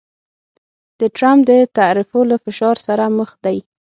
د 0.99 1.01
ټرمپ 1.17 1.41
د 1.49 1.51
تعرفو 1.77 2.19
له 2.31 2.37
فشار 2.43 2.75
سره 2.87 3.03
مخ 3.17 3.29
دی 3.45 3.57